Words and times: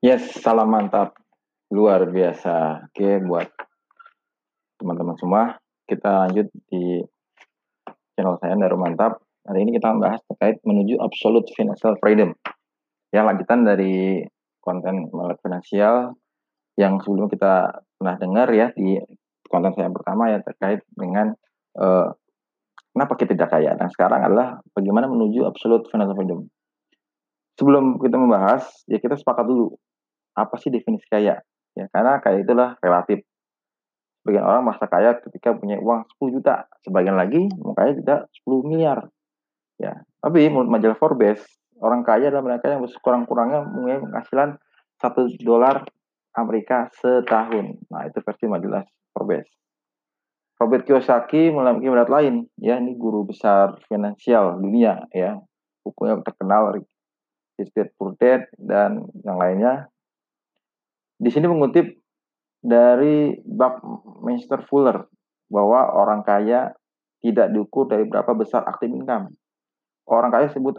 Yes, 0.00 0.32
salam 0.40 0.72
mantap. 0.72 1.12
Luar 1.68 2.08
biasa. 2.08 2.88
Oke, 2.88 3.20
buat 3.20 3.52
teman-teman 4.80 5.12
semua, 5.20 5.60
kita 5.84 6.24
lanjut 6.24 6.48
di 6.72 7.04
channel 8.16 8.40
saya 8.40 8.56
Daru 8.56 8.80
Mantap. 8.80 9.20
Hari 9.44 9.60
ini 9.60 9.76
kita 9.76 9.92
membahas 9.92 10.24
terkait 10.24 10.56
menuju 10.64 10.96
absolute 11.04 11.52
financial 11.52 12.00
freedom. 12.00 12.32
Yang 13.12 13.24
lanjutan 13.28 13.60
dari 13.68 14.24
konten 14.64 15.12
melek 15.12 15.36
finansial 15.44 16.16
yang 16.80 16.96
sebelumnya 17.04 17.36
kita 17.36 17.54
pernah 18.00 18.16
dengar 18.16 18.48
ya 18.56 18.72
di 18.72 18.96
konten 19.52 19.76
saya 19.76 19.92
yang 19.92 19.96
pertama 20.00 20.32
ya 20.32 20.40
terkait 20.40 20.80
dengan 20.96 21.36
uh, 21.76 22.08
kenapa 22.96 23.20
kita 23.20 23.36
tidak 23.36 23.52
kaya. 23.52 23.76
Nah 23.76 23.92
sekarang 23.92 24.24
adalah 24.24 24.64
bagaimana 24.72 25.12
menuju 25.12 25.44
absolute 25.44 25.92
financial 25.92 26.16
freedom. 26.16 26.48
Sebelum 27.60 28.00
kita 28.00 28.16
membahas, 28.16 28.64
ya 28.88 28.96
kita 28.96 29.20
sepakat 29.20 29.44
dulu 29.44 29.76
apa 30.34 30.54
sih 30.58 30.70
definisi 30.72 31.06
kaya? 31.08 31.38
Ya, 31.74 31.86
karena 31.90 32.18
kaya 32.18 32.42
itulah 32.42 32.76
relatif. 32.82 33.22
Sebagian 34.20 34.44
orang 34.44 34.62
merasa 34.68 34.84
kaya 34.84 35.16
ketika 35.16 35.56
punya 35.56 35.80
uang 35.80 36.04
10 36.20 36.36
juta, 36.36 36.68
sebagian 36.84 37.16
lagi 37.16 37.48
kaya 37.72 37.96
tidak 37.96 38.28
10 38.44 38.68
miliar. 38.68 39.08
Ya, 39.80 40.04
tapi 40.20 40.44
menurut 40.52 40.68
majalah 40.68 40.98
Forbes, 41.00 41.40
orang 41.80 42.04
kaya 42.04 42.28
adalah 42.28 42.44
mereka 42.44 42.68
yang 42.68 42.84
kurang-kurangnya 43.00 43.64
punya 43.64 43.96
penghasilan 44.04 44.50
1 45.00 45.40
dolar 45.40 45.88
Amerika 46.36 46.92
setahun. 47.00 47.80
Nah, 47.88 48.04
itu 48.06 48.20
versi 48.20 48.44
majalah 48.44 48.84
Forbes. 49.16 49.48
Robert 50.60 50.84
Kiyosaki 50.84 51.48
memiliki 51.48 51.88
berat 51.88 52.12
lain, 52.12 52.44
ya 52.60 52.76
ini 52.76 52.92
guru 52.92 53.24
besar 53.24 53.80
finansial 53.88 54.60
dunia, 54.60 55.08
ya 55.08 55.40
bukunya 55.80 56.20
terkenal 56.20 56.76
Rich 56.76 57.72
Dad 58.20 58.44
dan 58.60 59.08
yang 59.24 59.40
lainnya 59.40 59.88
di 61.20 61.28
sini 61.28 61.44
mengutip 61.44 61.84
dari 62.64 63.36
Buckminster 63.44 64.64
Fuller 64.64 65.04
bahwa 65.52 65.92
orang 65.92 66.24
kaya 66.24 66.72
tidak 67.20 67.52
diukur 67.52 67.84
dari 67.92 68.08
berapa 68.08 68.32
besar 68.32 68.64
aktif 68.64 68.88
income. 68.88 69.36
Orang 70.08 70.32
kaya 70.32 70.48
sebut 70.48 70.72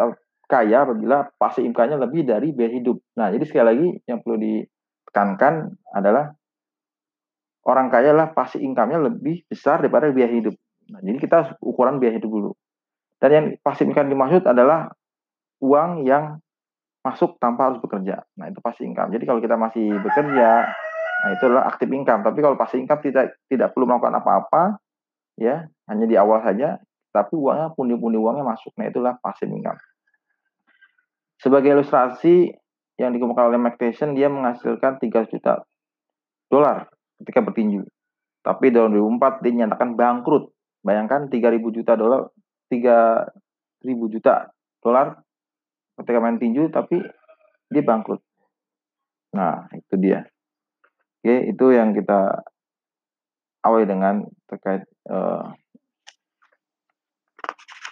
kaya 0.49 0.83
apabila 0.83 1.29
pasti 1.37 1.61
income-nya 1.61 2.01
lebih 2.01 2.25
dari 2.25 2.51
biaya 2.51 2.73
hidup. 2.73 2.97
Nah, 3.15 3.29
jadi 3.29 3.45
sekali 3.45 3.65
lagi 3.69 3.87
yang 4.09 4.19
perlu 4.25 4.41
ditekankan 4.41 5.53
adalah 5.93 6.33
orang 7.69 7.87
kaya 7.93 8.11
lah 8.11 8.33
pasti 8.33 8.59
income-nya 8.65 8.99
lebih 8.99 9.45
besar 9.45 9.79
daripada 9.79 10.09
biaya 10.09 10.33
hidup. 10.33 10.57
Nah, 10.91 10.99
jadi 11.05 11.17
kita 11.21 11.37
ukuran 11.61 12.01
biaya 12.01 12.17
hidup 12.17 12.27
dulu. 12.27 12.51
Dan 13.21 13.29
yang 13.29 13.45
pasti 13.61 13.85
income 13.85 14.09
dimaksud 14.09 14.43
adalah 14.49 14.89
uang 15.61 16.09
yang 16.09 16.41
masuk 17.01 17.37
tanpa 17.41 17.69
harus 17.69 17.81
bekerja. 17.81 18.21
Nah, 18.37 18.49
itu 18.49 18.61
pasti 18.61 18.85
income. 18.85 19.09
Jadi 19.13 19.23
kalau 19.25 19.41
kita 19.41 19.57
masih 19.57 19.89
bekerja, 20.01 20.69
nah 21.25 21.29
itu 21.33 21.43
adalah 21.49 21.65
aktif 21.69 21.89
income. 21.89 22.21
Tapi 22.21 22.39
kalau 22.41 22.55
pasti 22.57 22.77
income 22.77 23.01
tidak 23.01 23.41
tidak 23.49 23.73
perlu 23.73 23.89
melakukan 23.89 24.21
apa-apa, 24.21 24.63
ya, 25.37 25.65
hanya 25.89 26.05
di 26.05 26.15
awal 26.15 26.45
saja, 26.45 26.77
tapi 27.09 27.33
uangnya 27.33 27.73
pundi-pundi 27.73 28.21
uangnya 28.21 28.45
masuk. 28.45 28.71
Nah, 28.77 28.85
itulah 28.87 29.17
pasti 29.17 29.49
income. 29.49 29.81
Sebagai 31.41 31.73
ilustrasi 31.73 32.53
yang 33.01 33.17
dikemukakan 33.17 33.49
oleh 33.49 33.57
Mike 33.57 33.81
dia 34.13 34.29
menghasilkan 34.29 35.01
3 35.01 35.25
juta 35.25 35.65
dolar 36.53 36.85
ketika 37.17 37.41
bertinju. 37.41 37.81
Tapi 38.45 38.69
tahun 38.69 38.93
2004 38.93 39.41
dia 39.41 39.65
nyatakan 39.65 39.97
bangkrut. 39.97 40.53
Bayangkan 40.81 41.29
3.000 41.29 41.77
juta 41.77 41.93
dolar, 41.93 42.33
3.000 42.69 44.13
juta 44.13 44.49
dolar 44.81 45.21
ketika 45.99 46.19
main 46.23 46.37
tinju 46.39 46.71
tapi 46.71 47.01
dia 47.71 47.83
bangkrut. 47.83 48.19
Nah, 49.35 49.67
itu 49.71 49.95
dia. 49.95 50.27
Oke, 51.21 51.53
itu 51.53 51.65
yang 51.71 51.95
kita 51.95 52.43
awali 53.63 53.85
dengan 53.85 54.25
terkait 54.49 54.83
uh, 55.07 55.53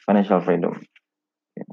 financial 0.04 0.42
freedom. 0.42 0.74
Oke. 0.74 1.64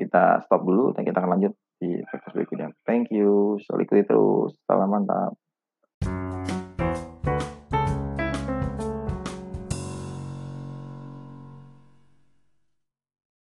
Kita 0.00 0.42
stop 0.42 0.64
dulu 0.64 0.90
dan 0.96 1.06
kita 1.06 1.20
akan 1.20 1.38
lanjut 1.38 1.52
di 1.78 2.00
podcast 2.08 2.34
berikutnya. 2.34 2.72
Thank 2.88 3.12
you. 3.12 3.60
Selalu 3.62 4.08
terus. 4.08 4.56
Salam 4.64 4.90
mantap. 4.90 5.36